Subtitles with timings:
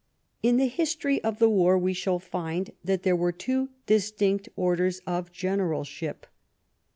[0.41, 4.99] In the history of the war we shall find that there were two distinct orders
[5.05, 6.25] of generalship.